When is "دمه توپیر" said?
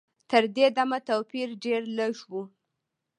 0.77-1.49